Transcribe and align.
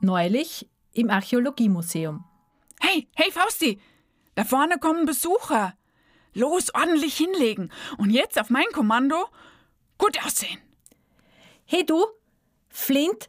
Neulich 0.00 0.68
im 0.92 1.10
Archäologiemuseum. 1.10 2.24
Hey, 2.80 3.08
hey 3.16 3.32
Fausti, 3.32 3.80
da 4.34 4.44
vorne 4.44 4.78
kommen 4.78 5.06
Besucher. 5.06 5.74
Los, 6.34 6.72
ordentlich 6.74 7.16
hinlegen. 7.16 7.72
Und 7.96 8.10
jetzt 8.10 8.38
auf 8.38 8.50
mein 8.50 8.66
Kommando 8.72 9.16
gut 9.96 10.24
aussehen. 10.24 10.60
Hey 11.64 11.84
du, 11.84 12.06
Flint, 12.68 13.28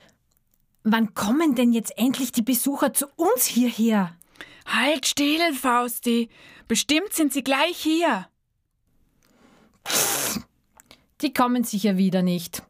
wann 0.83 1.13
kommen 1.15 1.55
denn 1.55 1.73
jetzt 1.73 1.97
endlich 1.97 2.31
die 2.31 2.43
Besucher 2.43 2.93
zu 2.93 3.07
uns 3.15 3.45
hierher? 3.45 4.15
Halt 4.65 5.07
still, 5.07 5.53
Fausti. 5.53 6.29
Bestimmt 6.67 7.13
sind 7.13 7.33
sie 7.33 7.43
gleich 7.43 7.77
hier. 7.77 8.27
Die 11.21 11.33
kommen 11.33 11.63
sicher 11.63 11.97
wieder 11.97 12.21
nicht. 12.21 12.61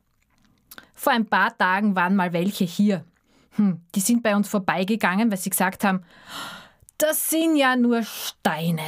Vor 0.93 1.11
ein 1.11 1.25
paar 1.25 1.57
Tagen 1.57 1.95
waren 1.95 2.15
mal 2.15 2.31
welche 2.31 2.63
hier. 2.63 3.03
Hm, 3.51 3.81
die 3.95 3.99
sind 3.99 4.23
bei 4.23 4.35
uns 4.35 4.47
vorbeigegangen, 4.47 5.31
weil 5.31 5.37
sie 5.37 5.49
gesagt 5.49 5.83
haben, 5.83 6.03
das 6.97 7.29
sind 7.29 7.55
ja 7.55 7.75
nur 7.75 8.03
Steine. 8.03 8.87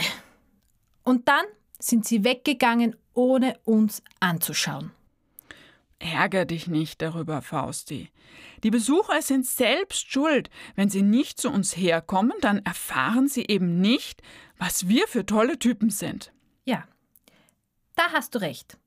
Und 1.04 1.28
dann 1.28 1.46
sind 1.80 2.06
sie 2.06 2.24
weggegangen, 2.24 2.96
ohne 3.14 3.58
uns 3.66 4.04
anzuschauen. 4.20 4.92
Ärger 6.00 6.46
dich 6.46 6.68
nicht 6.68 7.02
darüber, 7.02 7.42
Fausti. 7.42 8.10
Die 8.64 8.72
Besucher 8.72 9.22
sind 9.22 9.46
selbst 9.46 10.12
schuld. 10.12 10.50
Wenn 10.76 10.90
sie 10.90 11.04
nicht 11.04 11.40
zu 11.40 11.50
uns 11.50 11.78
herkommen, 11.78 12.34
dann 12.42 12.60
erfahren 12.60 13.28
sie 13.28 13.46
eben 13.48 13.80
nicht, 13.80 14.22
was 14.58 14.88
wir 14.88 15.08
für 15.08 15.26
tolle 15.26 15.60
Typen 15.60 15.90
sind. 15.90 16.32
Ja, 16.66 16.86
da 17.96 18.12
hast 18.14 18.36
du 18.36 18.40
recht. 18.40 18.78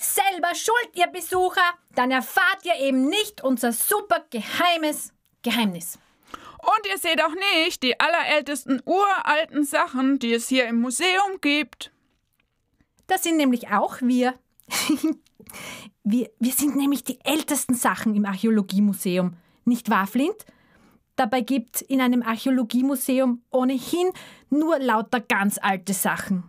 Selber 0.00 0.54
schuld, 0.54 0.90
ihr 0.94 1.08
Besucher, 1.08 1.74
dann 1.96 2.12
erfahrt 2.12 2.64
ihr 2.64 2.76
eben 2.76 3.08
nicht 3.08 3.42
unser 3.42 3.72
super 3.72 4.24
geheimes 4.30 5.12
Geheimnis. 5.42 5.98
Und 6.58 6.86
ihr 6.88 6.98
seht 6.98 7.20
auch 7.20 7.34
nicht 7.56 7.82
die 7.82 7.98
allerältesten 7.98 8.80
uralten 8.84 9.64
Sachen, 9.64 10.20
die 10.20 10.32
es 10.32 10.46
hier 10.48 10.66
im 10.66 10.80
Museum 10.80 11.40
gibt. 11.40 11.90
Das 13.08 13.24
sind 13.24 13.38
nämlich 13.38 13.70
auch 13.70 14.00
wir. 14.00 14.34
wir. 16.04 16.30
Wir 16.38 16.52
sind 16.52 16.76
nämlich 16.76 17.02
die 17.02 17.18
ältesten 17.24 17.74
Sachen 17.74 18.14
im 18.14 18.24
Archäologiemuseum. 18.24 19.34
Nicht 19.64 19.90
wahr, 19.90 20.06
Flint? 20.06 20.46
Dabei 21.16 21.40
gibt 21.40 21.80
in 21.80 22.00
einem 22.00 22.22
Archäologiemuseum 22.22 23.42
ohnehin 23.50 24.12
nur 24.48 24.78
lauter 24.78 25.20
ganz 25.20 25.58
alte 25.60 25.92
Sachen. 25.92 26.44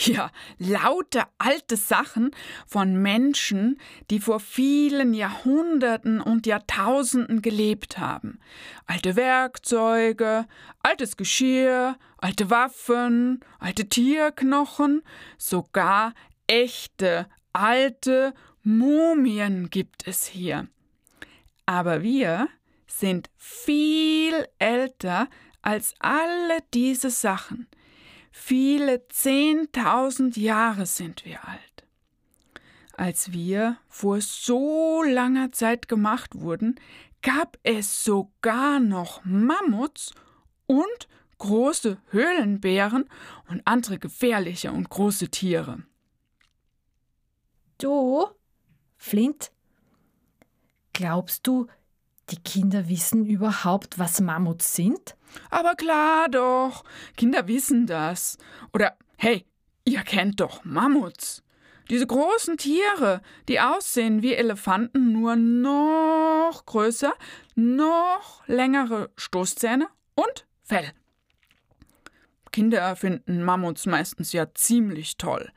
Ja, 0.00 0.30
lauter 0.58 1.28
alte 1.38 1.76
Sachen 1.76 2.30
von 2.68 3.02
Menschen, 3.02 3.80
die 4.10 4.20
vor 4.20 4.38
vielen 4.38 5.12
Jahrhunderten 5.12 6.20
und 6.20 6.46
Jahrtausenden 6.46 7.42
gelebt 7.42 7.98
haben. 7.98 8.38
Alte 8.86 9.16
Werkzeuge, 9.16 10.46
altes 10.84 11.16
Geschirr, 11.16 11.96
alte 12.16 12.48
Waffen, 12.48 13.40
alte 13.58 13.88
Tierknochen, 13.88 15.02
sogar 15.36 16.14
echte 16.46 17.26
alte 17.52 18.34
Mumien 18.62 19.68
gibt 19.68 20.06
es 20.06 20.26
hier. 20.26 20.68
Aber 21.66 22.02
wir 22.02 22.48
sind 22.86 23.30
viel 23.36 24.46
älter 24.60 25.28
als 25.60 25.94
alle 25.98 26.58
diese 26.72 27.10
Sachen. 27.10 27.66
Viele 28.30 29.06
zehntausend 29.08 30.36
Jahre 30.36 30.86
sind 30.86 31.24
wir 31.24 31.46
alt. 31.46 31.84
Als 32.94 33.32
wir 33.32 33.78
vor 33.88 34.20
so 34.20 35.02
langer 35.02 35.52
Zeit 35.52 35.88
gemacht 35.88 36.40
wurden, 36.40 36.80
gab 37.22 37.58
es 37.62 38.04
sogar 38.04 38.80
noch 38.80 39.24
Mammuts 39.24 40.12
und 40.66 41.08
große 41.38 41.98
Höhlenbären 42.10 43.08
und 43.48 43.62
andere 43.64 43.98
gefährliche 43.98 44.72
und 44.72 44.90
große 44.90 45.28
Tiere. 45.28 45.84
Du, 47.78 48.26
Flint, 48.96 49.52
glaubst 50.92 51.46
du, 51.46 51.68
die 52.30 52.40
Kinder 52.42 52.88
wissen 52.88 53.26
überhaupt, 53.26 53.98
was 53.98 54.20
Mammuts 54.20 54.74
sind? 54.74 55.16
Aber 55.50 55.74
klar 55.74 56.28
doch, 56.28 56.84
Kinder 57.16 57.48
wissen 57.48 57.86
das. 57.86 58.38
Oder 58.72 58.96
hey, 59.16 59.46
ihr 59.84 60.02
kennt 60.02 60.40
doch 60.40 60.64
Mammuts. 60.64 61.42
Diese 61.90 62.06
großen 62.06 62.58
Tiere, 62.58 63.22
die 63.48 63.60
aussehen 63.60 64.20
wie 64.22 64.34
Elefanten, 64.34 65.12
nur 65.12 65.36
noch 65.36 66.66
größer, 66.66 67.14
noch 67.54 68.46
längere 68.46 69.10
Stoßzähne 69.16 69.88
und 70.14 70.46
Fell. 70.62 70.92
Kinder 72.52 72.94
finden 72.96 73.42
Mammuts 73.42 73.86
meistens 73.86 74.32
ja 74.32 74.52
ziemlich 74.52 75.16
toll. 75.16 75.50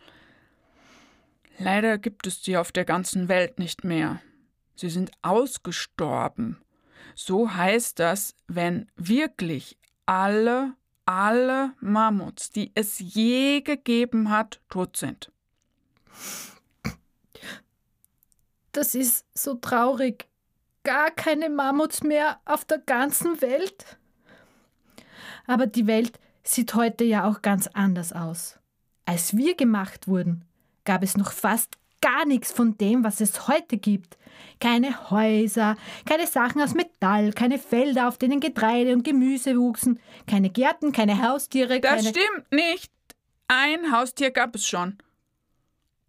Leider 1.58 1.98
gibt 1.98 2.28
es 2.28 2.44
sie 2.44 2.58
auf 2.58 2.72
der 2.72 2.86
ganzen 2.86 3.28
Welt 3.28 3.60
nicht 3.60 3.84
mehr. 3.84 4.22
Sie 4.76 4.90
sind 4.90 5.12
ausgestorben. 5.22 6.62
So 7.16 7.54
heißt 7.54 8.00
das, 8.00 8.36
wenn 8.48 8.90
wirklich 8.96 9.78
alle, 10.06 10.74
alle 11.06 11.74
Mammuts, 11.80 12.52
die 12.52 12.72
es 12.74 13.00
je 13.00 13.62
gegeben 13.62 14.30
hat, 14.30 14.62
tot 14.70 14.98
sind. 14.98 15.32
Das 18.72 18.96
ist 18.96 19.26
so 19.34 19.56
traurig. 19.56 20.28
Gar 20.84 21.12
keine 21.12 21.50
Mammuts 21.50 22.02
mehr 22.04 22.40
auf 22.46 22.66
der 22.66 22.80
ganzen 22.80 23.42
Welt. 23.42 23.98
Aber 25.46 25.68
die 25.68 25.88
Welt 25.88 26.20
sieht 26.44 26.74
heute 26.74 27.04
ja 27.04 27.30
auch 27.30 27.42
ganz 27.42 27.68
anders 27.68 28.14
aus. 28.14 28.60
Als 29.06 29.36
wir 29.36 29.56
gemacht 29.56 30.08
wurden, 30.08 30.46
gab 30.86 31.04
es 31.04 31.18
noch 31.18 31.32
fast 31.32 31.78
gar 32.02 32.26
nichts 32.26 32.52
von 32.52 32.78
dem, 32.78 33.04
was 33.04 33.22
es 33.22 33.48
heute 33.48 33.78
gibt. 33.78 34.18
Keine 34.60 35.10
Häuser, 35.10 35.76
keine 36.06 36.28
Sachen 36.28 36.62
aus 36.62 36.74
Metall, 36.74 37.32
keine 37.34 37.58
Felder, 37.58 38.08
auf 38.08 38.18
denen 38.18 38.40
Getreide 38.40 38.94
und 38.94 39.04
Gemüse 39.04 39.58
wuchsen, 39.58 40.00
keine 40.28 40.50
Gärten, 40.50 40.92
keine 40.92 41.22
Haustiere. 41.22 41.80
Das 41.80 42.04
keine 42.04 42.10
stimmt 42.10 42.52
nicht. 42.52 42.92
Ein 43.48 43.92
Haustier 43.92 44.32
gab 44.32 44.56
es 44.56 44.68
schon. 44.68 44.98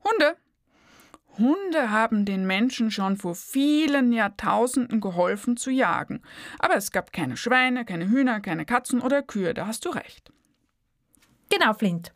Hunde. 0.04 0.36
Hunde 1.38 1.90
haben 1.90 2.24
den 2.24 2.46
Menschen 2.46 2.90
schon 2.90 3.16
vor 3.16 3.34
vielen 3.34 4.12
Jahrtausenden 4.12 5.00
geholfen 5.00 5.56
zu 5.56 5.70
jagen. 5.70 6.22
Aber 6.58 6.76
es 6.76 6.92
gab 6.92 7.12
keine 7.12 7.36
Schweine, 7.36 7.84
keine 7.84 8.08
Hühner, 8.08 8.40
keine 8.40 8.66
Katzen 8.66 9.00
oder 9.00 9.22
Kühe, 9.22 9.54
da 9.54 9.66
hast 9.66 9.84
du 9.86 9.90
recht. 9.90 10.30
Genau, 11.48 11.72
Flint. 11.74 12.12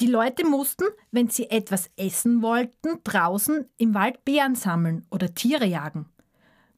Die 0.00 0.06
Leute 0.06 0.46
mussten, 0.46 0.86
wenn 1.10 1.28
sie 1.28 1.50
etwas 1.50 1.90
essen 1.98 2.40
wollten, 2.40 3.00
draußen 3.04 3.66
im 3.76 3.92
Wald 3.92 4.24
Beeren 4.24 4.54
sammeln 4.54 5.06
oder 5.10 5.34
Tiere 5.34 5.66
jagen. 5.66 6.06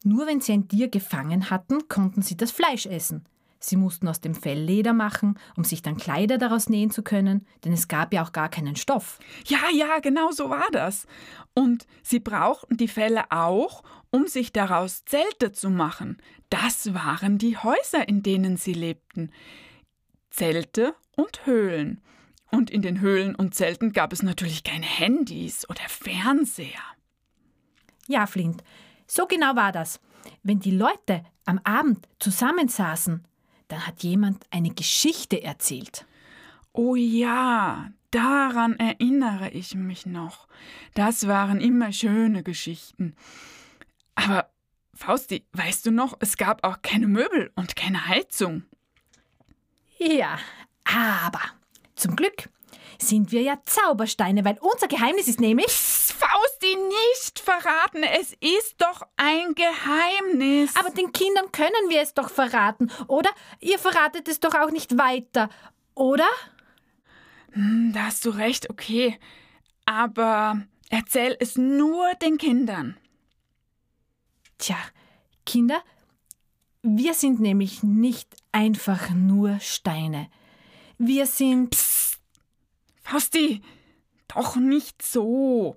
Nur 0.03 0.27
wenn 0.27 0.41
sie 0.41 0.51
ein 0.51 0.67
Tier 0.67 0.89
gefangen 0.89 1.49
hatten, 1.49 1.87
konnten 1.87 2.21
sie 2.21 2.35
das 2.35 2.51
Fleisch 2.51 2.85
essen. 2.85 3.23
Sie 3.61 3.77
mussten 3.77 4.09
aus 4.09 4.19
dem 4.19 4.35
Fell 4.35 4.59
Leder 4.59 4.91
machen, 4.91 5.39
um 5.55 5.63
sich 5.63 5.81
dann 5.81 5.95
Kleider 5.95 6.37
daraus 6.37 6.67
nähen 6.67 6.91
zu 6.91 7.01
können, 7.01 7.47
denn 7.63 7.71
es 7.71 7.87
gab 7.87 8.13
ja 8.13 8.21
auch 8.21 8.33
gar 8.33 8.49
keinen 8.49 8.75
Stoff. 8.75 9.19
Ja, 9.45 9.69
ja, 9.73 9.99
genau 9.99 10.31
so 10.31 10.49
war 10.49 10.67
das. 10.73 11.07
Und 11.53 11.87
sie 12.01 12.19
brauchten 12.19 12.75
die 12.75 12.89
Felle 12.89 13.23
auch, 13.31 13.83
um 14.11 14.27
sich 14.27 14.51
daraus 14.51 15.05
Zelte 15.05 15.53
zu 15.53 15.69
machen. 15.69 16.17
Das 16.49 16.93
waren 16.93 17.37
die 17.37 17.55
Häuser, 17.55 18.05
in 18.09 18.21
denen 18.21 18.57
sie 18.57 18.73
lebten. 18.73 19.31
Zelte 20.29 20.93
und 21.15 21.45
Höhlen. 21.45 22.01
Und 22.53 22.69
in 22.69 22.83
den 22.83 23.01
Höhlen 23.01 23.33
und 23.33 23.55
Zelten 23.55 23.93
gab 23.93 24.13
es 24.13 24.21
natürlich 24.21 24.63
keine 24.63 24.85
Handys 24.85 25.67
oder 25.69 25.81
Fernseher. 25.87 26.83
Ja, 28.07 28.27
Flint, 28.27 28.63
so 29.07 29.25
genau 29.25 29.55
war 29.55 29.71
das. 29.71 29.99
Wenn 30.43 30.59
die 30.59 30.77
Leute 30.77 31.23
am 31.45 31.59
Abend 31.63 32.07
zusammensaßen, 32.19 33.25
dann 33.69 33.87
hat 33.87 34.03
jemand 34.03 34.45
eine 34.51 34.69
Geschichte 34.69 35.41
erzählt. 35.41 36.05
Oh 36.73 36.95
ja, 36.95 37.89
daran 38.11 38.77
erinnere 38.77 39.49
ich 39.49 39.73
mich 39.73 40.05
noch. 40.05 40.47
Das 40.93 41.25
waren 41.25 41.59
immer 41.59 41.91
schöne 41.91 42.43
Geschichten. 42.43 43.15
Aber, 44.13 44.51
Fausti, 44.93 45.43
weißt 45.53 45.87
du 45.87 45.91
noch, 45.91 46.17
es 46.19 46.37
gab 46.37 46.63
auch 46.63 46.83
keine 46.83 47.07
Möbel 47.07 47.51
und 47.55 47.75
keine 47.75 48.07
Heizung. 48.07 48.61
Ja, 49.97 50.37
aber 50.83 51.41
zum 51.95 52.15
Glück 52.15 52.49
sind 52.99 53.31
wir 53.31 53.41
ja 53.41 53.57
Zaubersteine, 53.65 54.45
weil 54.45 54.57
unser 54.61 54.87
Geheimnis 54.87 55.27
ist 55.27 55.39
nämlich. 55.39 55.67
Psst, 55.67 56.13
Fausti, 56.13 56.75
nicht 56.75 57.39
verraten. 57.39 58.03
Es 58.03 58.33
ist 58.39 58.75
doch 58.77 59.01
ein 59.17 59.55
Geheimnis. 59.55 60.75
Aber 60.75 60.89
den 60.89 61.11
Kindern 61.11 61.51
können 61.51 61.89
wir 61.89 62.01
es 62.01 62.13
doch 62.13 62.29
verraten, 62.29 62.91
oder? 63.07 63.29
Ihr 63.59 63.79
verratet 63.79 64.27
es 64.27 64.39
doch 64.39 64.55
auch 64.55 64.71
nicht 64.71 64.97
weiter, 64.97 65.49
oder? 65.95 66.27
Hm, 67.51 67.91
da 67.93 68.05
hast 68.05 68.25
du 68.25 68.29
recht, 68.29 68.69
okay. 68.69 69.19
Aber 69.85 70.61
erzähl 70.89 71.35
es 71.39 71.57
nur 71.57 72.13
den 72.15 72.37
Kindern. 72.37 72.97
Tja, 74.57 74.77
Kinder, 75.45 75.81
Wir 76.85 77.13
sind 77.13 77.39
nämlich 77.39 77.81
nicht 77.81 78.35
einfach 78.51 79.09
nur 79.11 79.59
Steine. 79.61 80.29
Wir 81.05 81.25
sind. 81.25 81.71
Psst. 81.71 82.19
Fausti, 83.03 83.61
doch 84.33 84.55
nicht 84.55 85.01
so. 85.01 85.75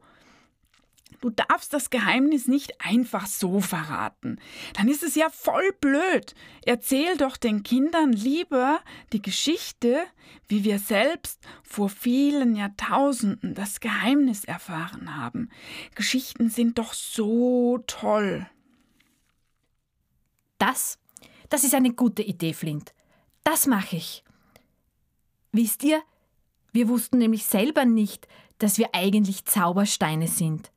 Du 1.20 1.31
darfst 1.31 1.73
das 1.73 1.90
Geheimnis 1.90 2.46
nicht 2.46 2.81
einfach 2.81 3.26
so 3.26 3.61
verraten. 3.61 4.38
Dann 4.75 4.87
ist 4.88 5.02
es 5.02 5.17
ja 5.17 5.28
voll 5.31 5.73
blöd. 5.81 6.34
Erzähl 6.64 7.17
doch 7.17 7.37
den 7.37 7.64
Kindern 7.64 8.12
lieber 8.12 8.81
die 9.12 9.23
Geschichte, 9.23 10.05
wie 10.46 10.62
wir 10.62 10.78
selbst 10.78 11.40
vor 11.64 11.88
vielen 11.88 12.55
Jahrtausenden 12.55 13.55
das 13.55 13.81
Geheimnis 13.81 14.44
erfahren 14.44 15.17
haben. 15.17 15.50
Geschichten 15.96 16.50
sind 16.50 16.78
doch 16.78 16.93
so 16.93 17.78
toll. 17.88 18.46
Das, 20.58 20.99
das 21.49 21.64
ist 21.64 21.75
eine 21.75 21.93
gute 21.93 22.23
Idee, 22.23 22.52
Flint. 22.52 22.94
Das 23.43 23.67
mache 23.67 23.96
ich. 23.96 24.23
Wisst 25.56 25.84
ihr, 25.84 26.02
wir 26.72 26.86
wussten 26.86 27.16
nämlich 27.16 27.46
selber 27.46 27.86
nicht, 27.86 28.28
dass 28.58 28.76
wir 28.76 28.90
eigentlich 28.92 29.46
Zaubersteine 29.46 30.28
sind. 30.28 30.70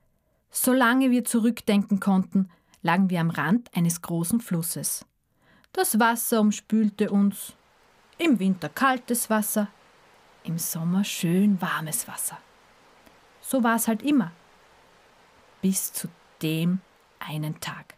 Solange 0.51 1.11
wir 1.11 1.25
zurückdenken 1.25 1.99
konnten, 1.99 2.49
lagen 2.81 3.09
wir 3.09 3.19
am 3.19 3.29
Rand 3.29 3.75
eines 3.75 4.01
großen 4.01 4.39
Flusses. 4.39 5.05
Das 5.73 5.99
Wasser 5.99 6.39
umspülte 6.39 7.11
uns. 7.11 7.57
Im 8.17 8.39
Winter 8.39 8.69
kaltes 8.69 9.29
Wasser, 9.29 9.67
im 10.45 10.57
Sommer 10.57 11.03
schön 11.03 11.61
warmes 11.61 12.07
Wasser. 12.07 12.37
So 13.41 13.61
war 13.63 13.75
es 13.75 13.89
halt 13.89 14.01
immer. 14.01 14.31
Bis 15.61 15.91
zu 15.91 16.07
dem 16.41 16.79
einen 17.19 17.59
Tag. 17.59 17.95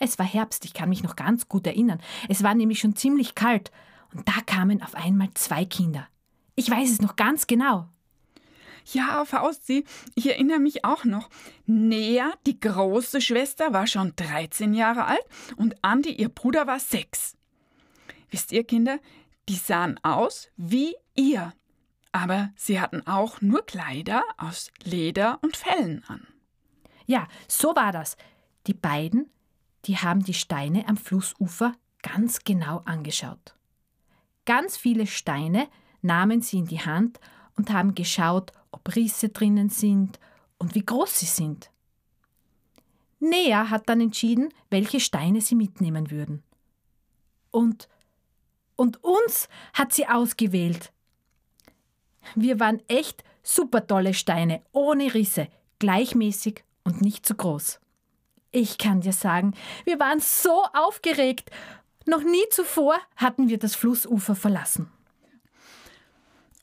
Es 0.00 0.18
war 0.18 0.26
Herbst, 0.26 0.64
ich 0.64 0.74
kann 0.74 0.88
mich 0.88 1.04
noch 1.04 1.14
ganz 1.14 1.48
gut 1.48 1.64
erinnern. 1.64 2.00
Es 2.28 2.42
war 2.42 2.56
nämlich 2.56 2.80
schon 2.80 2.96
ziemlich 2.96 3.36
kalt 3.36 3.70
und 4.14 4.28
da 4.28 4.40
kamen 4.46 4.82
auf 4.82 4.94
einmal 4.94 5.28
zwei 5.34 5.64
Kinder. 5.64 6.08
Ich 6.54 6.70
weiß 6.70 6.90
es 6.90 7.00
noch 7.00 7.16
ganz 7.16 7.46
genau. 7.46 7.88
Ja, 8.92 9.24
Fausti, 9.24 9.84
ich 10.14 10.28
erinnere 10.28 10.60
mich 10.60 10.84
auch 10.84 11.04
noch. 11.04 11.28
Nea, 11.66 12.32
die 12.46 12.60
große 12.60 13.20
Schwester, 13.20 13.72
war 13.72 13.86
schon 13.86 14.14
13 14.14 14.74
Jahre 14.74 15.06
alt 15.06 15.24
und 15.56 15.74
Andi, 15.82 16.10
ihr 16.12 16.28
Bruder, 16.28 16.66
war 16.66 16.78
sechs. 16.78 17.36
Wisst 18.30 18.52
ihr, 18.52 18.64
Kinder, 18.64 18.98
die 19.48 19.56
sahen 19.56 19.98
aus 20.04 20.48
wie 20.56 20.94
ihr. 21.16 21.52
Aber 22.12 22.50
sie 22.56 22.80
hatten 22.80 23.06
auch 23.06 23.40
nur 23.40 23.66
Kleider 23.66 24.22
aus 24.36 24.70
Leder 24.84 25.38
und 25.42 25.56
Fellen 25.56 26.04
an. 26.06 26.26
Ja, 27.06 27.28
so 27.48 27.74
war 27.76 27.92
das. 27.92 28.16
Die 28.66 28.74
beiden, 28.74 29.30
die 29.84 29.98
haben 29.98 30.24
die 30.24 30.34
Steine 30.34 30.88
am 30.88 30.96
Flussufer 30.96 31.74
ganz 32.02 32.40
genau 32.44 32.82
angeschaut. 32.84 33.55
Ganz 34.46 34.76
viele 34.76 35.06
Steine 35.06 35.68
nahmen 36.00 36.40
sie 36.40 36.58
in 36.58 36.66
die 36.66 36.80
Hand 36.80 37.20
und 37.56 37.70
haben 37.70 37.94
geschaut, 37.94 38.52
ob 38.70 38.94
Risse 38.96 39.28
drinnen 39.28 39.68
sind 39.68 40.18
und 40.58 40.74
wie 40.74 40.84
groß 40.84 41.20
sie 41.20 41.26
sind. 41.26 41.70
Nea 43.18 43.70
hat 43.70 43.88
dann 43.88 44.00
entschieden, 44.00 44.52
welche 44.70 45.00
Steine 45.00 45.40
sie 45.40 45.54
mitnehmen 45.54 46.10
würden. 46.10 46.42
Und, 47.50 47.88
und 48.76 49.02
uns 49.02 49.48
hat 49.72 49.92
sie 49.92 50.06
ausgewählt. 50.06 50.92
Wir 52.34 52.60
waren 52.60 52.80
echt 52.88 53.24
super 53.42 53.86
tolle 53.86 54.14
Steine, 54.14 54.62
ohne 54.72 55.14
Risse, 55.14 55.48
gleichmäßig 55.78 56.64
und 56.84 57.00
nicht 57.00 57.24
zu 57.24 57.34
groß. 57.34 57.80
Ich 58.52 58.78
kann 58.78 59.00
dir 59.00 59.12
sagen, 59.12 59.54
wir 59.84 59.98
waren 59.98 60.20
so 60.20 60.64
aufgeregt. 60.72 61.50
Noch 62.06 62.22
nie 62.22 62.44
zuvor 62.50 62.98
hatten 63.16 63.48
wir 63.48 63.58
das 63.58 63.74
Flussufer 63.74 64.34
verlassen. 64.36 64.90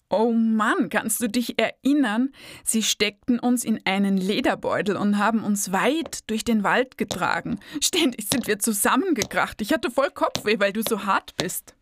Oh 0.10 0.32
Mann, 0.32 0.90
kannst 0.90 1.22
du 1.22 1.28
dich 1.28 1.58
erinnern? 1.58 2.30
Sie 2.64 2.84
steckten 2.84 3.40
uns 3.40 3.64
in 3.64 3.82
einen 3.86 4.16
Lederbeutel 4.16 4.96
und 4.96 5.18
haben 5.18 5.44
uns 5.44 5.72
weit 5.72 6.30
durch 6.30 6.46
den 6.46 6.64
Wald 6.64 6.98
getragen. 6.98 7.60
Ständig 7.82 8.30
sind 8.30 8.48
wir 8.48 8.60
zusammengekracht. 8.60 9.60
Ich 9.62 9.74
hatte 9.74 9.90
voll 9.90 10.12
Kopfweh, 10.12 10.60
weil 10.60 10.72
du 10.72 10.84
so 10.88 11.06
hart 11.06 11.36
bist. 11.38 11.76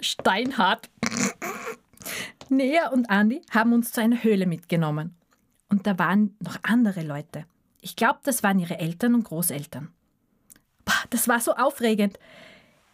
Steinhart. 0.00 0.88
Nea 2.48 2.88
und 2.88 3.10
Andi 3.10 3.42
haben 3.50 3.72
uns 3.74 3.92
zu 3.92 4.00
einer 4.00 4.24
Höhle 4.24 4.46
mitgenommen. 4.46 5.14
Und 5.68 5.86
da 5.86 5.98
waren 5.98 6.34
noch 6.40 6.56
andere 6.62 7.02
Leute. 7.02 7.44
Ich 7.80 7.96
glaube, 7.96 8.20
das 8.24 8.42
waren 8.42 8.58
ihre 8.58 8.78
Eltern 8.78 9.14
und 9.14 9.24
Großeltern. 9.24 9.92
Das 11.10 11.28
war 11.28 11.40
so 11.40 11.52
aufregend. 11.52 12.18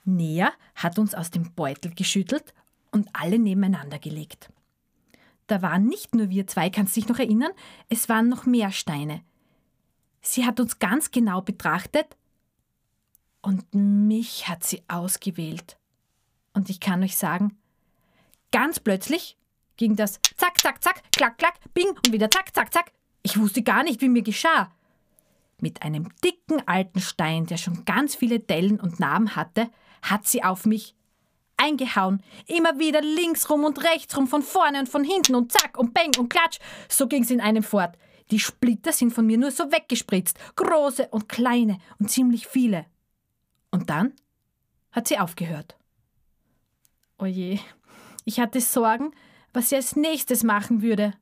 Nea 0.08 0.52
hat 0.74 0.98
uns 0.98 1.14
aus 1.14 1.30
dem 1.30 1.52
Beutel 1.52 1.94
geschüttelt 1.94 2.54
und 2.90 3.08
alle 3.12 3.38
nebeneinander 3.38 3.98
gelegt. 3.98 4.50
Da 5.46 5.62
waren 5.62 5.86
nicht 5.86 6.14
nur 6.14 6.28
wir 6.30 6.46
zwei, 6.46 6.70
kannst 6.70 6.96
du 6.96 7.00
dich 7.00 7.08
noch 7.08 7.18
erinnern? 7.18 7.52
Es 7.88 8.08
waren 8.08 8.28
noch 8.28 8.44
mehr 8.44 8.70
Steine. 8.72 9.22
Sie 10.20 10.44
hat 10.44 10.60
uns 10.60 10.78
ganz 10.78 11.10
genau 11.10 11.40
betrachtet 11.40 12.16
und 13.40 13.72
mich 13.72 14.48
hat 14.48 14.64
sie 14.64 14.82
ausgewählt. 14.88 15.78
Und 16.52 16.70
ich 16.70 16.80
kann 16.80 17.02
euch 17.02 17.16
sagen, 17.16 17.56
ganz 18.52 18.80
plötzlich 18.80 19.36
ging 19.76 19.96
das 19.96 20.20
zack, 20.36 20.60
zack, 20.60 20.82
zack, 20.82 21.02
klack, 21.12 21.38
klack, 21.38 21.54
bing 21.72 21.88
und 21.88 22.12
wieder 22.12 22.30
zack, 22.30 22.54
zack, 22.54 22.72
zack. 22.72 22.92
Ich 23.22 23.38
wusste 23.38 23.62
gar 23.62 23.84
nicht, 23.84 24.00
wie 24.00 24.08
mir 24.08 24.22
geschah. 24.22 24.70
Mit 25.60 25.82
einem 25.82 26.10
dicken 26.22 26.66
alten 26.66 27.00
Stein, 27.00 27.46
der 27.46 27.56
schon 27.56 27.84
ganz 27.84 28.14
viele 28.14 28.38
Dellen 28.38 28.80
und 28.80 29.00
Narben 29.00 29.34
hatte, 29.34 29.70
hat 30.02 30.26
sie 30.26 30.42
auf 30.42 30.64
mich 30.66 30.94
eingehauen. 31.56 32.22
Immer 32.46 32.78
wieder 32.78 33.02
links 33.02 33.50
rum 33.50 33.64
und 33.64 33.82
rechts 33.84 34.16
rum, 34.16 34.26
von 34.26 34.42
vorne 34.42 34.80
und 34.80 34.88
von 34.88 35.04
hinten 35.04 35.34
und 35.34 35.52
zack 35.52 35.76
und 35.76 35.92
bang 35.92 36.16
und 36.18 36.30
klatsch. 36.30 36.58
So 36.88 37.06
ging's 37.06 37.30
in 37.30 37.40
einem 37.40 37.62
fort. 37.62 37.96
Die 38.30 38.38
Splitter 38.38 38.92
sind 38.92 39.12
von 39.12 39.26
mir 39.26 39.38
nur 39.38 39.50
so 39.50 39.70
weggespritzt. 39.72 40.38
Große 40.56 41.08
und 41.08 41.28
kleine 41.28 41.78
und 41.98 42.10
ziemlich 42.10 42.46
viele. 42.46 42.86
Und 43.70 43.90
dann 43.90 44.14
hat 44.92 45.08
sie 45.08 45.18
aufgehört. 45.18 45.76
Oje, 47.18 47.58
ich 48.24 48.40
hatte 48.40 48.60
Sorgen, 48.60 49.12
was 49.52 49.70
sie 49.70 49.76
als 49.76 49.96
nächstes 49.96 50.42
machen 50.42 50.82
würde. 50.82 51.14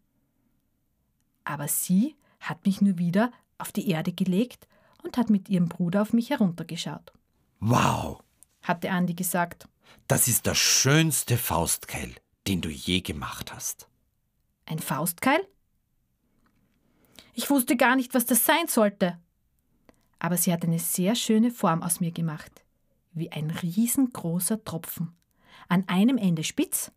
Aber 1.44 1.68
sie 1.68 2.16
hat 2.40 2.66
mich 2.66 2.80
nur 2.80 2.98
wieder 2.98 3.32
auf 3.58 3.72
die 3.72 3.88
Erde 3.88 4.12
gelegt 4.12 4.66
und 5.02 5.16
hat 5.16 5.30
mit 5.30 5.48
ihrem 5.48 5.68
Bruder 5.68 6.02
auf 6.02 6.12
mich 6.12 6.30
heruntergeschaut. 6.30 7.12
Wow, 7.60 8.22
hatte 8.66 8.90
Andi 8.90 9.14
gesagt. 9.14 9.68
Das 10.08 10.28
ist 10.28 10.46
der 10.46 10.54
schönste 10.54 11.36
Faustkeil, 11.36 12.14
den 12.46 12.60
du 12.60 12.68
je 12.68 13.00
gemacht 13.00 13.52
hast. 13.52 13.88
Ein 14.66 14.78
Faustkeil? 14.78 15.46
Ich 17.34 17.50
wusste 17.50 17.76
gar 17.76 17.96
nicht, 17.96 18.14
was 18.14 18.26
das 18.26 18.44
sein 18.44 18.66
sollte. 18.68 19.18
Aber 20.18 20.36
sie 20.36 20.52
hat 20.52 20.64
eine 20.64 20.78
sehr 20.78 21.14
schöne 21.14 21.50
Form 21.50 21.82
aus 21.82 22.00
mir 22.00 22.10
gemacht, 22.10 22.64
wie 23.12 23.30
ein 23.30 23.50
riesengroßer 23.50 24.64
Tropfen. 24.64 25.14
An 25.68 25.84
einem 25.88 26.16
Ende 26.16 26.44
spitz 26.44 26.90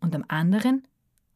und 0.00 0.14
am 0.14 0.24
anderen 0.28 0.86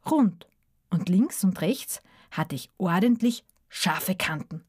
rund. 0.08 0.46
Und 0.90 1.08
links 1.08 1.42
und 1.42 1.60
rechts 1.60 2.00
hatte 2.30 2.54
ich 2.54 2.70
ordentlich 2.78 3.44
scharfe 3.68 4.14
Kanten. 4.14 4.62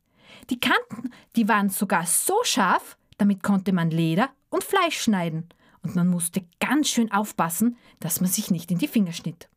Die 0.50 0.60
Kanten, 0.60 1.12
die 1.36 1.48
waren 1.48 1.70
sogar 1.70 2.06
so 2.06 2.36
scharf, 2.44 2.98
damit 3.18 3.44
konnte 3.44 3.72
man 3.74 3.92
Leder 3.92 4.32
und 4.56 4.64
Fleisch 4.64 5.00
schneiden 5.02 5.50
und 5.84 5.96
man 5.96 6.08
musste 6.08 6.46
ganz 6.62 6.88
schön 6.88 7.12
aufpassen, 7.12 7.78
dass 8.00 8.22
man 8.22 8.30
sich 8.30 8.52
nicht 8.52 8.72
in 8.72 8.78
die 8.78 8.88
Finger 8.88 9.12
schnitt. 9.12 9.50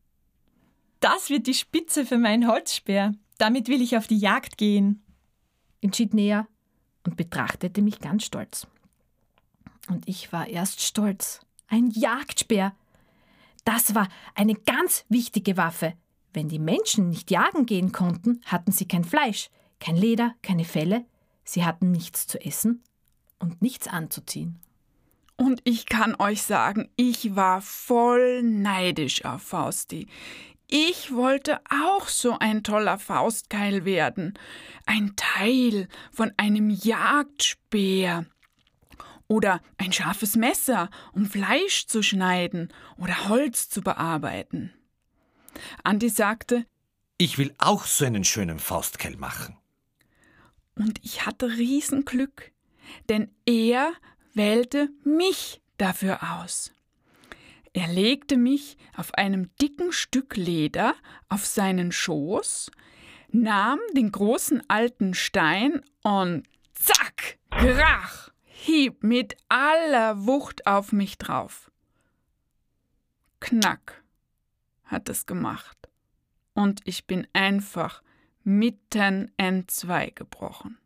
Das 0.99 1.31
wird 1.31 1.47
die 1.47 1.55
Spitze 1.55 2.05
für 2.05 2.19
meinen 2.19 2.49
Holzspeer. 2.49 3.12
Damit 3.38 3.69
will 3.69 3.81
ich 3.81 3.97
auf 3.97 4.09
die 4.09 4.19
Jagd 4.19 4.59
gehen, 4.59 5.00
entschied 5.81 6.14
Nea 6.14 6.49
und 7.05 7.17
betrachtete 7.17 7.81
mich 7.81 8.00
ganz 8.00 8.25
stolz. 8.25 8.67
Und 9.88 10.09
ich 10.09 10.33
war 10.33 10.49
erst 10.49 10.81
stolz. 10.81 11.40
Ein 11.69 11.90
Jagdspeer. 11.90 12.75
Das 13.64 13.95
war 13.95 14.09
eine 14.35 14.55
ganz 14.55 15.05
wichtige 15.09 15.57
Waffe. 15.57 15.95
Wenn 16.35 16.49
die 16.49 16.59
Menschen 16.59 17.09
nicht 17.09 17.31
jagen 17.31 17.67
gehen 17.67 17.93
konnten, 17.93 18.40
hatten 18.47 18.73
sie 18.73 18.88
kein 18.88 19.05
Fleisch, 19.05 19.49
kein 19.78 19.97
Leder, 19.97 20.35
keine 20.43 20.64
Felle, 20.64 21.05
sie 21.45 21.64
hatten 21.64 21.93
nichts 21.93 22.26
zu 22.26 22.45
essen 22.45 22.83
und 23.38 23.62
nichts 23.62 23.87
anzuziehen. 23.87 24.59
Und 25.38 25.61
ich 25.62 25.87
kann 25.87 26.16
euch 26.18 26.42
sagen, 26.42 26.90
ich 26.97 27.37
war 27.37 27.62
voll 27.62 28.42
neidisch 28.42 29.25
auf 29.25 29.40
Fausti. 29.40 30.09
Ich 30.66 31.14
wollte 31.14 31.61
auch 31.71 32.09
so 32.09 32.37
ein 32.38 32.64
toller 32.64 32.99
Faustkeil 32.99 33.85
werden. 33.85 34.37
Ein 34.85 35.14
Teil 35.14 35.88
von 36.12 36.33
einem 36.37 36.71
Jagdspeer. 36.71 38.26
Oder 39.28 39.61
ein 39.76 39.92
scharfes 39.92 40.35
Messer, 40.35 40.90
um 41.12 41.25
Fleisch 41.25 41.87
zu 41.87 42.02
schneiden 42.02 42.73
oder 42.97 43.28
Holz 43.28 43.68
zu 43.68 43.80
bearbeiten. 43.80 44.73
Andi 45.85 46.09
sagte, 46.09 46.66
ich 47.16 47.38
will 47.38 47.54
auch 47.59 47.85
so 47.85 48.04
einen 48.04 48.25
schönen 48.25 48.59
Faustkeil 48.59 49.16
machen. 49.16 49.57
Und 50.75 50.99
ich 51.04 51.26
hatte 51.26 51.47
Riesenglück, 51.49 52.52
denn 53.09 53.30
er 53.47 53.92
wählte 54.38 54.88
mich 55.04 55.61
dafür 55.76 56.40
aus. 56.40 56.73
Er 57.75 57.88
legte 57.88 58.37
mich 58.38 58.78
auf 58.97 59.12
einem 59.14 59.50
dicken 59.61 59.92
Stück 59.92 60.37
Leder 60.37 60.95
auf 61.28 61.45
seinen 61.45 61.92
Schoß, 61.92 62.71
nahm 63.30 63.80
den 63.95 64.11
großen 64.11 64.62
alten 64.71 65.12
Stein 65.12 65.83
und 66.02 66.45
zack, 66.73 67.38
grach, 67.50 68.30
hieb 68.45 69.02
mit 69.02 69.37
aller 69.49 70.25
Wucht 70.25 70.66
auf 70.66 70.92
mich 70.92 71.18
drauf. 71.18 71.71
Knack 73.40 74.02
hat 74.85 75.09
es 75.09 75.26
gemacht 75.26 75.88
und 76.54 76.80
ich 76.85 77.07
bin 77.07 77.26
einfach 77.33 78.02
mitten 78.45 79.33
entzwei 79.37 80.11
gebrochen. 80.14 80.78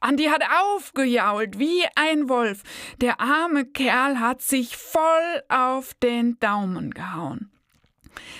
Andi 0.00 0.24
hat 0.24 0.42
aufgejault 0.42 1.58
wie 1.58 1.84
ein 1.94 2.28
Wolf. 2.28 2.62
Der 3.00 3.20
arme 3.20 3.66
Kerl 3.66 4.18
hat 4.18 4.40
sich 4.40 4.76
voll 4.76 5.42
auf 5.48 5.94
den 5.94 6.38
Daumen 6.40 6.92
gehauen. 6.92 7.50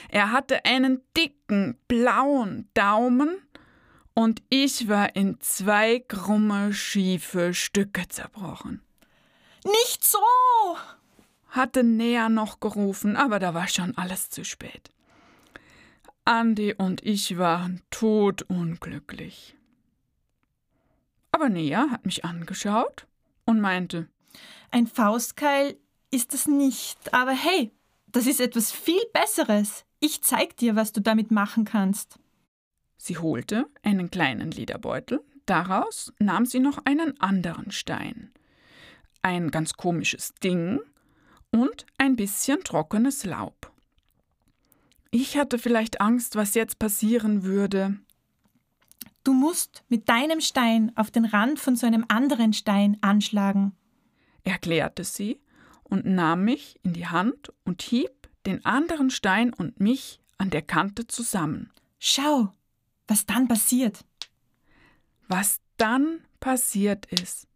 Er 0.08 0.32
hatte 0.32 0.64
einen 0.64 1.02
dicken 1.16 1.78
blauen 1.86 2.68
Daumen 2.74 3.36
und 4.14 4.42
ich 4.48 4.88
war 4.88 5.14
in 5.14 5.38
zwei 5.40 6.00
krumme, 6.00 6.72
schiefe 6.72 7.54
Stücke 7.54 8.08
zerbrochen. 8.08 8.82
Nicht 9.64 10.04
so! 10.04 10.18
hatte 11.50 11.82
Nea 11.82 12.28
noch 12.28 12.60
gerufen, 12.60 13.16
aber 13.16 13.38
da 13.38 13.54
war 13.54 13.68
schon 13.68 13.96
alles 13.98 14.30
zu 14.30 14.44
spät. 14.44 14.90
Andi 16.24 16.74
und 16.74 17.04
ich 17.04 17.38
waren 17.38 17.82
todunglücklich. 17.90 19.56
Aber 21.32 21.48
Nea 21.48 21.88
hat 21.90 22.06
mich 22.06 22.24
angeschaut 22.24 23.06
und 23.44 23.60
meinte: 23.60 24.08
Ein 24.70 24.86
Faustkeil 24.86 25.76
ist 26.10 26.34
es 26.34 26.46
nicht, 26.46 27.14
aber 27.14 27.32
hey, 27.32 27.72
das 28.06 28.26
ist 28.26 28.40
etwas 28.40 28.72
viel 28.72 29.02
Besseres. 29.12 29.84
Ich 30.00 30.22
zeig 30.22 30.56
dir, 30.56 30.76
was 30.76 30.92
du 30.92 31.00
damit 31.00 31.30
machen 31.30 31.64
kannst. 31.64 32.18
Sie 32.96 33.18
holte 33.18 33.66
einen 33.82 34.10
kleinen 34.10 34.50
Lederbeutel, 34.50 35.20
daraus 35.46 36.12
nahm 36.18 36.46
sie 36.46 36.60
noch 36.60 36.84
einen 36.84 37.18
anderen 37.20 37.70
Stein. 37.70 38.32
Ein 39.22 39.50
ganz 39.50 39.74
komisches 39.74 40.34
Ding 40.34 40.80
und 41.50 41.86
ein 41.98 42.16
bisschen 42.16 42.62
trockenes 42.64 43.24
Laub. 43.24 43.72
Ich 45.10 45.36
hatte 45.36 45.58
vielleicht 45.58 46.00
Angst, 46.00 46.36
was 46.36 46.54
jetzt 46.54 46.78
passieren 46.78 47.42
würde. 47.42 47.98
Du 49.22 49.34
musst 49.34 49.84
mit 49.88 50.08
deinem 50.08 50.40
Stein 50.40 50.92
auf 50.96 51.10
den 51.10 51.24
Rand 51.24 51.58
von 51.58 51.76
so 51.76 51.86
einem 51.86 52.04
anderen 52.08 52.52
Stein 52.52 52.96
anschlagen, 53.02 53.72
erklärte 54.44 55.04
sie 55.04 55.40
und 55.84 56.06
nahm 56.06 56.44
mich 56.44 56.80
in 56.82 56.94
die 56.94 57.06
Hand 57.06 57.52
und 57.64 57.82
hieb 57.82 58.28
den 58.46 58.64
anderen 58.64 59.10
Stein 59.10 59.52
und 59.52 59.80
mich 59.80 60.20
an 60.38 60.50
der 60.50 60.62
Kante 60.62 61.06
zusammen. 61.06 61.70
Schau, 61.98 62.52
was 63.06 63.26
dann 63.26 63.46
passiert. 63.46 64.04
Was 65.28 65.60
dann 65.76 66.20
passiert 66.40 67.06
ist, 67.06 67.46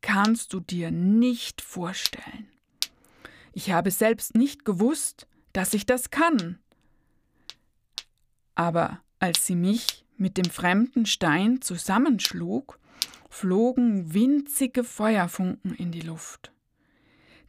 kannst 0.00 0.52
du 0.52 0.60
dir 0.60 0.90
nicht 0.90 1.60
vorstellen. 1.60 2.48
Ich 3.52 3.72
habe 3.72 3.90
selbst 3.90 4.36
nicht 4.36 4.64
gewusst, 4.64 5.26
dass 5.52 5.74
ich 5.74 5.84
das 5.84 6.10
kann. 6.10 6.60
Aber 8.54 9.00
als 9.18 9.46
sie 9.46 9.56
mich 9.56 10.04
mit 10.18 10.36
dem 10.36 10.46
fremden 10.46 11.06
Stein 11.06 11.62
zusammenschlug, 11.62 12.78
flogen 13.30 14.12
winzige 14.14 14.84
Feuerfunken 14.84 15.74
in 15.74 15.92
die 15.92 16.00
Luft. 16.00 16.52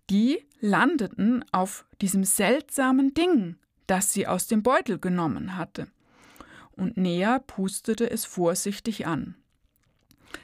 Die 0.10 0.40
landeten 0.60 1.46
auf 1.52 1.86
diesem 2.02 2.24
seltsamen 2.24 3.14
Ding, 3.14 3.58
das 3.88 4.12
sie 4.12 4.28
aus 4.28 4.48
dem 4.48 4.64
Beutel 4.64 5.00
genommen 5.00 5.56
hatte. 5.56 5.88
Und 6.72 6.98
Nea 6.98 7.40
pustete 7.40 8.10
es 8.10 8.26
vorsichtig 8.26 9.06
an. 9.06 9.36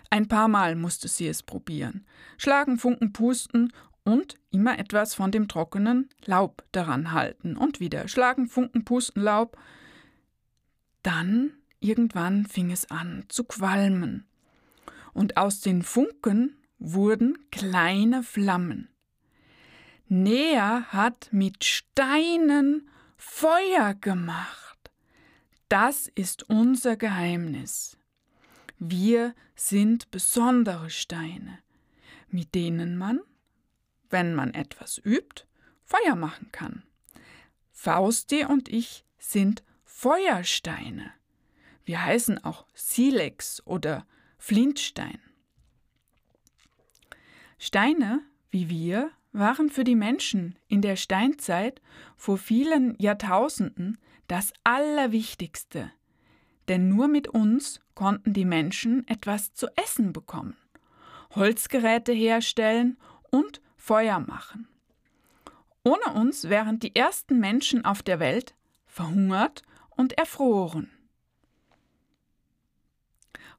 Ein 0.10 0.28
paar 0.28 0.48
Mal 0.48 0.76
musste 0.76 1.08
sie 1.08 1.28
es 1.28 1.44
probieren. 1.44 2.06
Schlagen, 2.38 2.78
Funken, 2.78 3.14
pusten 3.14 3.74
und 4.04 4.36
immer 4.52 4.78
etwas 4.80 5.16
von 5.16 5.32
dem 5.32 5.48
trockenen 5.48 6.10
Laub 6.26 6.64
daran 6.72 7.12
halten 7.12 7.58
und 7.58 7.80
wieder 7.80 8.08
schlagen, 8.08 8.48
Funken, 8.48 8.86
pusten, 8.86 9.22
Laub. 9.22 9.58
Dann 11.04 11.54
Irgendwann 11.86 12.48
fing 12.48 12.72
es 12.72 12.90
an 12.90 13.26
zu 13.28 13.44
qualmen, 13.44 14.26
und 15.14 15.38
aus 15.38 15.62
den 15.62 15.84
Funken 15.84 16.58
wurden 16.80 17.38
kleine 17.52 18.24
Flammen. 18.24 18.90
Nea 20.08 20.86
hat 20.88 21.30
mit 21.32 21.64
Steinen 21.64 22.90
Feuer 23.18 23.94
gemacht. 23.94 24.80
Das 25.70 26.08
ist 26.16 26.50
unser 26.50 26.98
Geheimnis. 26.98 28.00
Wir 28.80 29.36
sind 29.56 30.10
besondere 30.10 30.90
Steine, 30.90 31.60
mit 32.30 32.56
denen 32.56 32.98
man, 32.98 33.20
wenn 34.10 34.34
man 34.34 34.56
etwas 34.56 34.98
übt, 34.98 35.46
Feuer 35.84 36.16
machen 36.16 36.50
kann. 36.52 36.82
Fausti 37.72 38.44
und 38.44 38.70
ich 38.70 39.06
sind 39.20 39.62
Feuersteine. 39.84 41.14
Wir 41.86 42.04
heißen 42.04 42.44
auch 42.44 42.66
Silex 42.74 43.62
oder 43.66 44.06
Flintstein. 44.38 45.20
Steine, 47.58 48.22
wie 48.50 48.70
wir, 48.70 49.12
waren 49.32 49.70
für 49.70 49.84
die 49.84 49.96
Menschen 49.96 50.58
in 50.68 50.82
der 50.82 50.96
Steinzeit 50.96 51.82
vor 52.16 52.38
vielen 52.38 52.98
Jahrtausenden 53.00 53.98
das 54.28 54.54
Allerwichtigste, 54.64 55.92
denn 56.68 56.90
nur 56.90 57.08
mit 57.08 57.28
uns 57.28 57.80
konnten 57.94 58.34
die 58.34 58.46
Menschen 58.46 59.08
etwas 59.08 59.54
zu 59.54 59.68
essen 59.76 60.14
bekommen, 60.14 60.58
Holzgeräte 61.36 62.12
herstellen 62.12 62.98
und 63.30 63.62
Feuer 63.78 64.20
machen. 64.20 64.68
Ohne 65.84 66.20
uns 66.20 66.50
wären 66.50 66.80
die 66.80 66.96
ersten 66.96 67.40
Menschen 67.40 67.86
auf 67.86 68.02
der 68.02 68.20
Welt 68.20 68.56
verhungert 68.86 69.62
und 69.92 70.18
erfroren. 70.18 70.90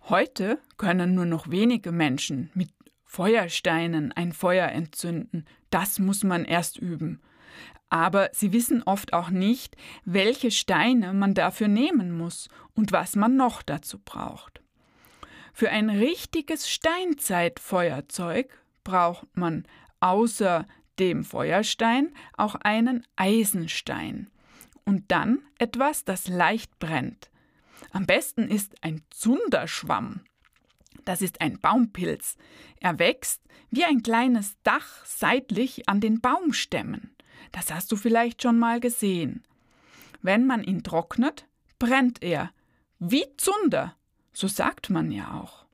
Heute 0.09 0.61
können 0.77 1.17
nur 1.17 1.27
noch 1.27 1.51
wenige 1.51 1.91
Menschen 1.91 2.51
mit 2.55 2.71
Feuersteinen 3.05 4.13
ein 4.13 4.33
Feuer 4.33 4.69
entzünden. 4.69 5.47
Das 5.71 5.99
muss 5.99 6.23
man 6.23 6.45
erst 6.45 6.79
üben. 6.79 7.21
Aber 7.89 8.31
sie 8.33 8.53
wissen 8.53 8.85
oft 8.85 9.13
auch 9.13 9.31
nicht, 9.31 9.77
welche 10.05 10.53
Steine 10.53 11.13
man 11.13 11.35
dafür 11.35 11.67
nehmen 11.67 12.17
muss 12.17 12.49
und 12.75 12.93
was 12.93 13.17
man 13.17 13.35
noch 13.35 13.63
dazu 13.63 13.99
braucht. 13.99 14.61
Für 15.53 15.71
ein 15.71 15.91
richtiges 15.91 16.71
Steinzeitfeuerzeug 16.71 18.57
braucht 18.85 19.37
man 19.37 19.67
außer 19.99 20.69
dem 21.01 21.25
Feuerstein 21.25 22.15
auch 22.37 22.55
einen 22.55 23.05
Eisenstein 23.17 24.31
und 24.85 25.11
dann 25.11 25.41
etwas, 25.59 26.05
das 26.05 26.29
leicht 26.29 26.79
brennt. 26.79 27.29
Am 27.91 28.07
besten 28.07 28.49
ist 28.49 28.83
ein 28.83 29.03
Zunderschwamm. 29.11 30.21
Das 31.05 31.23
ist 31.23 31.41
ein 31.41 31.59
Baumpilz. 31.61 32.37
Er 32.81 32.99
wächst 32.99 33.43
wie 33.71 33.85
ein 33.85 34.03
kleines 34.03 34.57
Dach 34.63 35.05
seitlich 35.05 35.89
an 35.89 36.01
den 36.01 36.21
Baumstämmen. 36.21 37.15
Das 37.53 37.73
hast 37.73 37.93
du 37.93 37.97
vielleicht 37.97 38.43
schon 38.43 38.59
mal 38.59 38.81
gesehen. 38.81 39.45
Wenn 40.21 40.47
man 40.47 40.65
ihn 40.65 40.83
trocknet, 40.83 41.47
brennt 41.79 42.23
er. 42.23 42.51
Wie 42.99 43.25
Zunder. 43.37 43.95
So 44.33 44.49
sagt 44.49 44.91
man 44.91 45.11
ja 45.11 45.41
auch. 45.41 45.65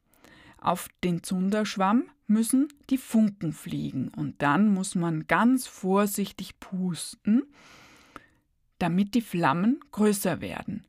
Auf 0.59 0.88
den 1.02 1.23
Zunderschwamm 1.23 2.04
müssen 2.26 2.68
die 2.90 2.99
Funken 2.99 3.52
fliegen 3.52 4.09
und 4.09 4.42
dann 4.42 4.73
muss 4.73 4.94
man 4.94 5.26
ganz 5.26 5.66
vorsichtig 5.66 6.61
pusten, 6.61 7.42
damit 8.78 9.14
die 9.14 9.23
Flammen 9.23 9.80
größer 9.90 10.40
werden 10.40 10.87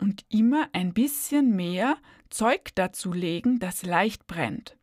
und 0.00 0.24
immer 0.28 0.68
ein 0.72 0.92
bisschen 0.92 1.54
mehr 1.54 1.96
Zeug 2.30 2.70
dazu 2.74 3.12
legen, 3.12 3.58
das 3.58 3.84
leicht 3.84 4.26
brennt. 4.26 4.76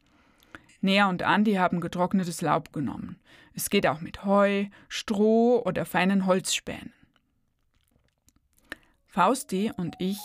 Nea 0.82 1.10
und 1.10 1.24
Andi 1.24 1.54
haben 1.54 1.80
getrocknetes 1.80 2.42
Laub 2.42 2.74
genommen. 2.74 3.20
Es 3.54 3.70
geht 3.70 3.86
auch 3.86 4.02
mit 4.02 4.26
Heu, 4.26 4.66
Stroh 4.88 5.62
oder 5.64 5.86
feinen 5.86 6.26
Holzspänen. 6.26 6.94
Fausti 9.08 9.72
und 9.76 9.96
ich 10.00 10.20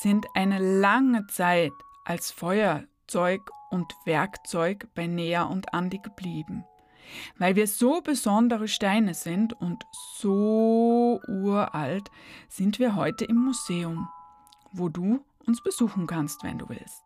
sind 0.00 0.26
eine 0.34 0.58
lange 0.58 1.26
Zeit 1.28 1.72
als 2.04 2.30
Feuerzeug 2.30 3.40
und 3.70 3.92
Werkzeug 4.04 4.88
bei 4.94 5.06
Nea 5.06 5.44
und 5.44 5.72
Andi 5.72 5.98
geblieben. 5.98 6.64
Weil 7.38 7.56
wir 7.56 7.66
so 7.66 8.00
besondere 8.00 8.68
Steine 8.68 9.14
sind 9.14 9.52
und 9.52 9.84
so 10.16 11.20
uralt, 11.28 12.10
sind 12.48 12.78
wir 12.78 12.96
heute 12.96 13.24
im 13.24 13.36
Museum 13.36 14.08
wo 14.72 14.88
du 14.88 15.24
uns 15.46 15.62
besuchen 15.62 16.06
kannst, 16.06 16.42
wenn 16.42 16.58
du 16.58 16.68
willst. 16.68 17.01